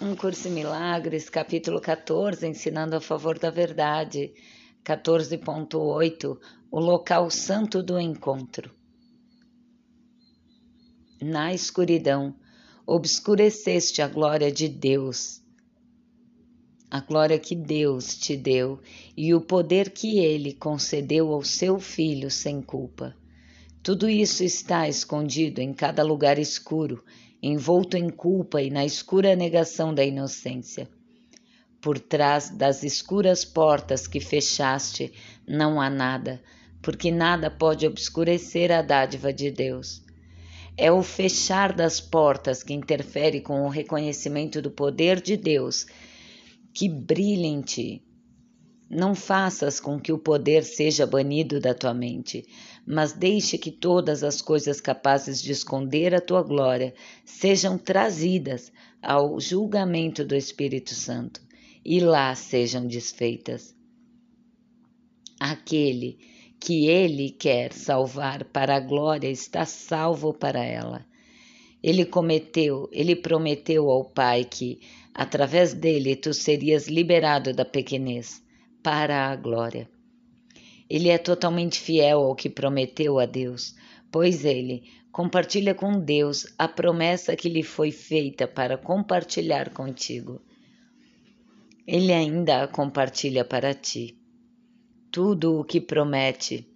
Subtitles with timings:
[0.00, 4.32] Um Curso em Milagres, capítulo 14, ensinando a favor da verdade.
[4.84, 6.38] 14.8
[6.70, 8.70] O local santo do encontro.
[11.20, 12.32] Na escuridão,
[12.86, 15.42] obscureceste a glória de Deus,
[16.88, 18.78] a glória que Deus te deu
[19.16, 23.16] e o poder que ele concedeu ao seu filho sem culpa.
[23.82, 27.02] Tudo isso está escondido em cada lugar escuro,
[27.42, 30.88] envolto em culpa e na escura negação da inocência.
[31.80, 35.12] Por trás das escuras portas que fechaste
[35.46, 36.42] não há nada,
[36.82, 40.02] porque nada pode obscurecer a dádiva de Deus.
[40.76, 45.86] É o fechar das portas que interfere com o reconhecimento do poder de Deus
[46.72, 48.02] que brilha em ti.
[48.88, 52.46] Não faças com que o poder seja banido da tua mente,
[52.90, 59.38] mas deixe que todas as coisas capazes de esconder a tua glória sejam trazidas ao
[59.38, 61.38] julgamento do Espírito Santo
[61.84, 63.76] e lá sejam desfeitas.
[65.38, 66.18] Aquele
[66.58, 71.04] que ele quer salvar para a glória está salvo para ela.
[71.82, 74.80] Ele cometeu, ele prometeu ao Pai que,
[75.12, 78.42] através dele, tu serias liberado da pequenez
[78.82, 79.88] para a glória.
[80.88, 83.74] Ele é totalmente fiel ao que prometeu a Deus,
[84.10, 90.40] pois ele compartilha com Deus a promessa que lhe foi feita para compartilhar contigo.
[91.86, 94.16] Ele ainda a compartilha para ti.
[95.10, 96.66] Tudo o que promete,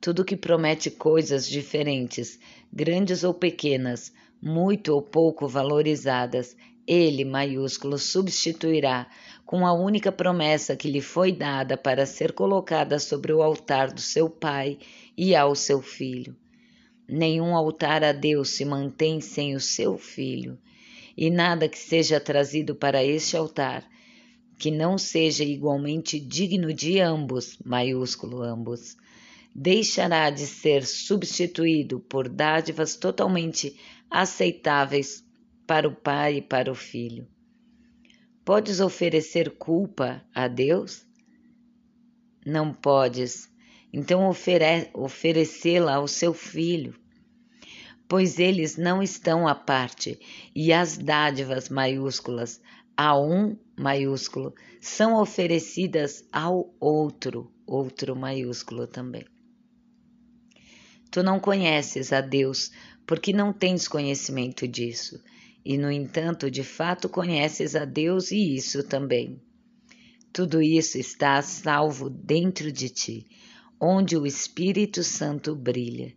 [0.00, 2.40] tudo que promete coisas diferentes,
[2.72, 9.06] grandes ou pequenas, muito ou pouco valorizadas, ele, maiúsculo, substituirá
[9.50, 14.00] com a única promessa que lhe foi dada para ser colocada sobre o altar do
[14.00, 14.78] seu pai
[15.16, 16.36] e ao seu filho.
[17.08, 20.56] Nenhum altar a Deus se mantém sem o seu filho,
[21.16, 23.84] e nada que seja trazido para este altar
[24.56, 28.96] que não seja igualmente digno de ambos, maiúsculo ambos,
[29.52, 33.76] deixará de ser substituído por dádivas totalmente
[34.08, 35.24] aceitáveis
[35.66, 37.26] para o pai e para o filho.
[38.44, 41.06] Podes oferecer culpa a Deus?
[42.44, 43.48] Não podes.
[43.92, 46.94] Então ofere oferecê-la ao seu filho,
[48.08, 50.18] pois eles não estão à parte,
[50.54, 52.60] e as dádivas maiúsculas
[52.96, 59.24] a um maiúsculo são oferecidas ao outro, outro maiúsculo também.
[61.10, 62.70] Tu não conheces a Deus
[63.06, 65.20] porque não tens conhecimento disso,
[65.64, 69.40] e no entanto, de fato conheces a Deus e isso também.
[70.32, 73.26] Tudo isso está salvo dentro de ti,
[73.80, 76.14] onde o Espírito Santo brilha.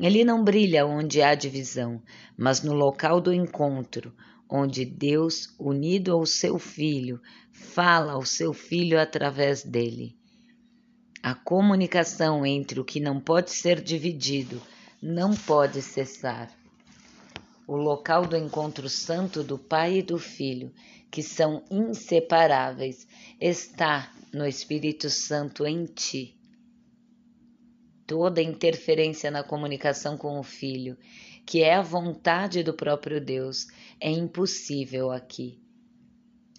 [0.00, 2.02] Ele não brilha onde há divisão,
[2.36, 4.14] mas no local do encontro,
[4.48, 7.20] onde Deus, unido ao seu Filho,
[7.52, 10.16] fala ao seu Filho através dele.
[11.22, 14.60] A comunicação entre o que não pode ser dividido
[15.02, 16.50] não pode cessar.
[17.70, 20.74] O local do encontro santo do Pai e do Filho,
[21.08, 23.06] que são inseparáveis,
[23.40, 26.36] está no Espírito Santo em ti.
[28.08, 30.98] Toda interferência na comunicação com o Filho,
[31.46, 33.68] que é a vontade do próprio Deus,
[34.00, 35.62] é impossível aqui.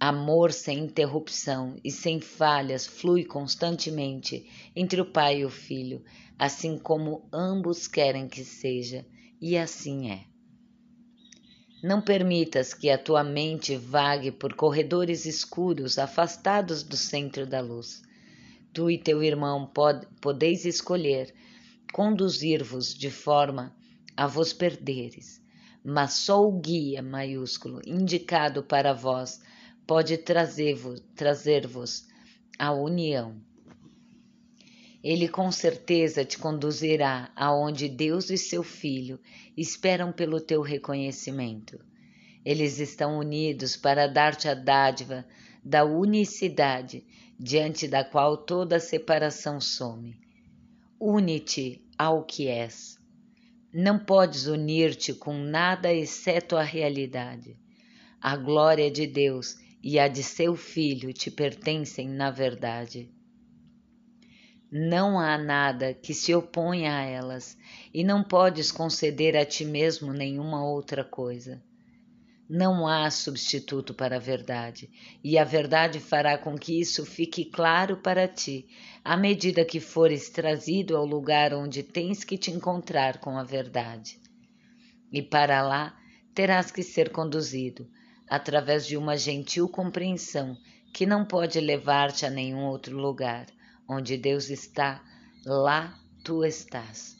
[0.00, 6.02] Amor sem interrupção e sem falhas flui constantemente entre o pai e o filho,
[6.36, 9.06] assim como ambos querem que seja,
[9.40, 10.35] e assim é.
[11.82, 18.02] Não permitas que a tua mente vague por corredores escuros afastados do centro da luz.
[18.72, 21.34] Tu e teu irmão pod podeis escolher
[21.92, 23.74] conduzir-vos de forma
[24.16, 25.40] a vos perderes,
[25.84, 29.40] mas só o guia maiúsculo indicado para vós
[29.86, 31.68] pode trazer-vos trazer
[32.58, 33.36] a união.
[35.08, 39.20] Ele com certeza te conduzirá aonde Deus e seu Filho
[39.56, 41.78] esperam pelo teu reconhecimento.
[42.44, 45.24] Eles estão unidos para dar-te a dádiva
[45.64, 47.04] da unicidade,
[47.38, 50.18] diante da qual toda separação some.
[50.98, 52.98] Une-te ao que és.
[53.72, 57.56] Não podes unir-te com nada exceto a realidade.
[58.20, 63.14] A glória de Deus e a de seu filho te pertencem na verdade.
[64.70, 67.56] Não há nada que se oponha a elas,
[67.94, 71.62] e não podes conceder a ti mesmo nenhuma outra coisa.
[72.48, 74.90] Não há substituto para a verdade,
[75.22, 78.66] e a verdade fará com que isso fique claro para ti,
[79.04, 84.20] à medida que fores trazido ao lugar onde tens que te encontrar com a verdade.
[85.12, 85.96] E para lá
[86.34, 87.88] terás que ser conduzido
[88.28, 90.56] através de uma gentil compreensão
[90.92, 93.46] que não pode levar-te a nenhum outro lugar.
[93.88, 95.02] Onde Deus está,
[95.44, 97.16] lá tu estás.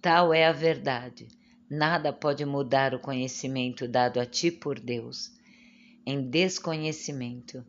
[0.00, 1.28] Tal é a verdade.
[1.68, 5.32] Nada pode mudar o conhecimento dado a ti por Deus.
[6.06, 7.62] Em desconhecimento,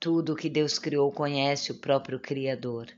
[0.00, 2.88] tudo o que Deus criou conhece o próprio Criador,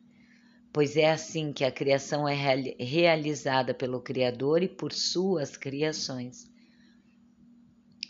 [0.72, 2.34] pois é assim que a criação é
[2.78, 6.50] realizada pelo Criador e por suas criações.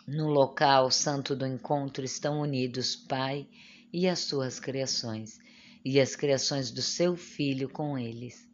[0.06, 3.46] No local santo do encontro estão unidos Pai
[3.92, 5.38] e as suas criações,
[5.88, 8.50] e as criações do seu Filho com eles.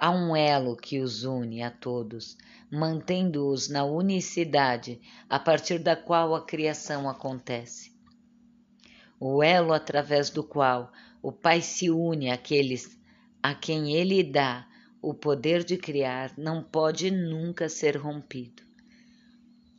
[0.00, 2.38] Há um elo que os une a todos,
[2.70, 4.98] mantendo-os na unicidade
[5.28, 7.92] a partir da qual a criação acontece.
[9.20, 10.90] O elo através do qual
[11.20, 12.98] o Pai se une àqueles
[13.42, 14.66] a quem ele dá
[15.02, 18.62] o poder de criar não pode nunca ser rompido.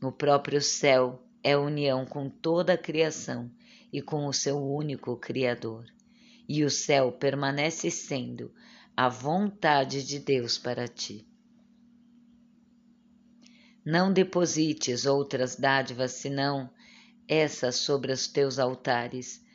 [0.04, 3.50] O próprio céu é união com toda a criação
[3.92, 5.84] e com o seu único Criador.
[6.50, 8.52] E o céu permanece sendo
[8.98, 11.26] a vontade de Deus para ti.
[13.86, 16.70] Não deposites outras dádivas senão
[17.28, 19.46] essas sobre os teus altares,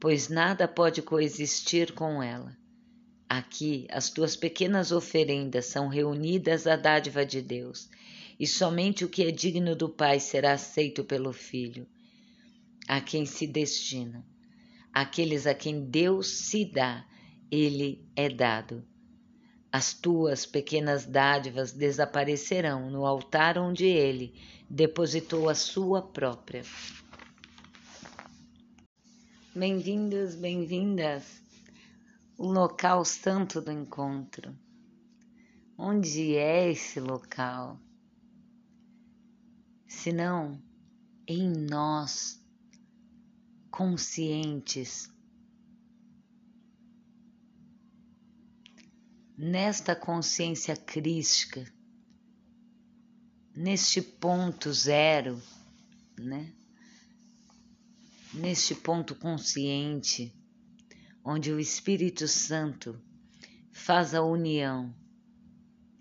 [0.00, 2.54] pois nada pode coexistir com ela.
[3.28, 7.88] Aqui as tuas pequenas oferendas são reunidas à dádiva de Deus
[8.40, 11.86] e somente o que é digno do Pai será aceito pelo Filho,
[12.88, 14.26] a quem se destina.
[14.92, 17.06] Aqueles a quem Deus se dá,
[17.50, 18.84] ele é dado.
[19.72, 24.34] As tuas pequenas dádivas desaparecerão no altar onde ele
[24.68, 26.62] depositou a sua própria.
[29.54, 31.42] Bem-vindos, bem-vindas,
[32.36, 34.56] o local santo do encontro.
[35.78, 37.80] Onde é esse local?
[39.90, 40.62] senão
[41.26, 42.39] em nós,
[43.80, 45.10] conscientes.
[49.38, 51.64] Nesta consciência crística,
[53.56, 55.42] neste ponto zero,
[56.18, 56.52] né?
[58.34, 60.30] Neste ponto consciente,
[61.24, 63.02] onde o Espírito Santo
[63.72, 64.94] faz a união,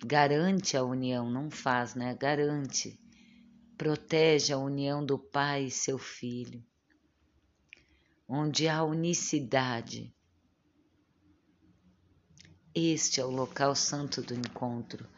[0.05, 2.13] garante a união, não faz, né?
[2.13, 2.99] Garante
[3.77, 6.61] protege a união do Pai e seu Filho,
[8.29, 10.13] onde há unicidade.
[12.75, 15.09] Este é o local santo do encontro.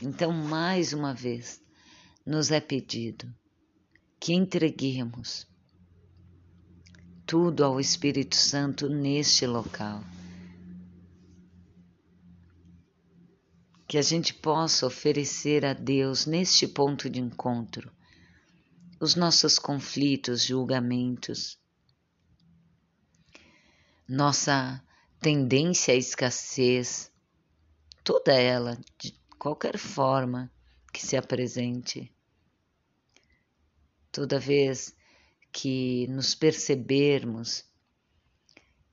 [0.00, 1.60] Então, mais uma vez,
[2.24, 3.34] nos é pedido
[4.20, 5.46] que entreguemos
[7.26, 10.04] tudo ao Espírito Santo neste local.
[13.86, 17.92] que a gente possa oferecer a Deus neste ponto de encontro
[18.98, 21.58] os nossos conflitos, julgamentos,
[24.08, 24.82] nossa
[25.20, 27.10] tendência à escassez,
[28.02, 30.52] toda ela, de qualquer forma
[30.92, 32.12] que se apresente.
[34.12, 34.94] Toda vez
[35.50, 37.64] que nos percebermos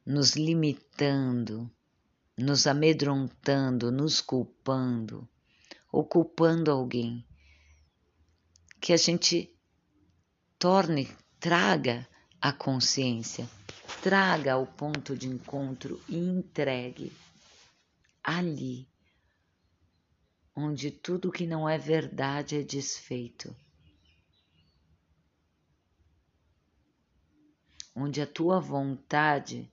[0.05, 1.69] nos limitando,
[2.37, 5.27] nos amedrontando, nos culpando
[5.91, 7.25] ou culpando alguém.
[8.79, 9.55] Que a gente
[10.57, 11.07] torne,
[11.39, 12.07] traga
[12.39, 13.47] a consciência,
[14.01, 17.11] traga ao ponto de encontro e entregue
[18.23, 18.87] ali,
[20.55, 23.55] onde tudo que não é verdade é desfeito.
[27.95, 29.71] Onde a tua vontade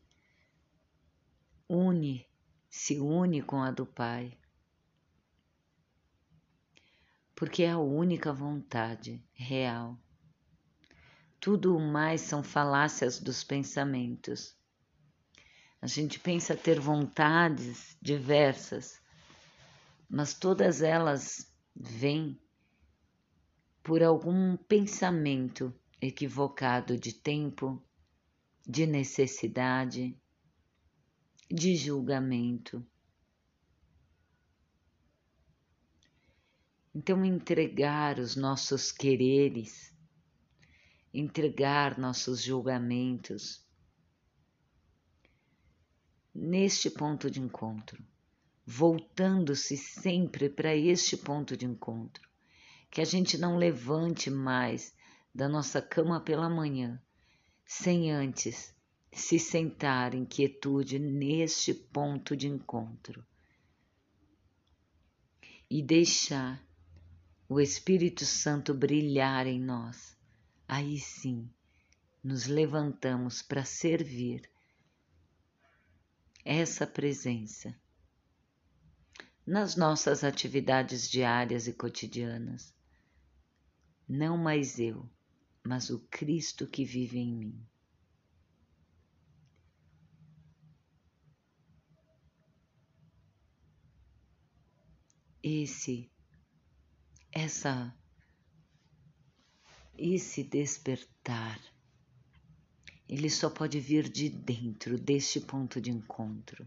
[1.68, 2.26] une
[2.68, 4.37] se une com a do Pai,
[7.34, 9.96] porque é a única vontade real.
[11.40, 14.57] Tudo o mais são falácias dos pensamentos.
[15.80, 19.00] A gente pensa ter vontades diversas,
[20.09, 22.40] mas todas elas vêm
[23.83, 27.83] por algum pensamento equivocado de tempo,
[28.66, 30.21] de necessidade,
[31.49, 32.85] de julgamento.
[36.95, 39.95] Então, entregar os nossos quereres,
[41.12, 43.64] entregar nossos julgamentos
[46.34, 48.02] neste ponto de encontro,
[48.64, 52.28] voltando-se sempre para este ponto de encontro,
[52.90, 54.94] que a gente não levante mais
[55.34, 57.00] da nossa cama pela manhã
[57.64, 58.74] sem antes
[59.12, 63.24] se sentar em quietude neste ponto de encontro
[65.70, 66.64] e deixar
[67.48, 70.17] o Espírito Santo brilhar em nós,
[70.68, 71.50] aí sim
[72.22, 74.48] nos levantamos para servir
[76.44, 77.75] essa presença
[79.46, 82.75] nas nossas atividades diárias e cotidianas.
[84.06, 85.08] Não mais eu,
[85.64, 87.66] mas o Cristo que vive em mim.
[95.42, 96.10] Esse,
[97.32, 97.94] essa,
[99.99, 101.61] esse despertar,
[103.09, 106.67] ele só pode vir de dentro deste ponto de encontro.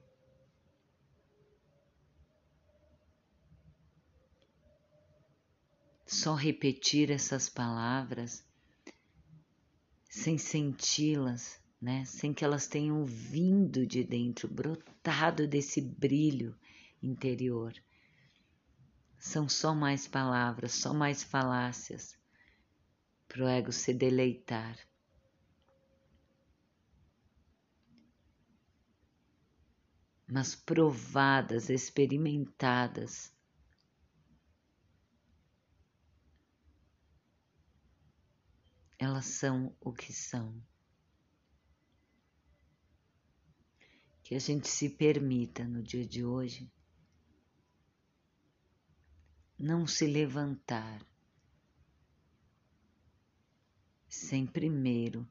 [6.05, 8.45] Só repetir essas palavras
[10.09, 12.03] sem senti-las, né?
[12.03, 16.53] Sem que elas tenham vindo de dentro, brotado desse brilho
[17.01, 17.73] interior.
[19.17, 22.19] São só mais palavras, só mais falácias
[23.31, 24.77] para o ego se deleitar.
[30.27, 33.33] Mas provadas, experimentadas,
[38.99, 40.61] elas são o que são.
[44.23, 46.71] Que a gente se permita no dia de hoje
[49.57, 51.10] não se levantar
[54.21, 55.27] sem primeiro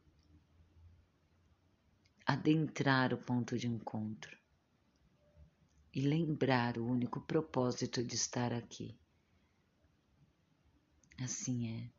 [2.27, 4.37] adentrar o ponto de encontro
[5.95, 8.99] e lembrar o único propósito de estar aqui.
[11.23, 11.91] Assim é.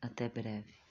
[0.00, 0.85] Até breve.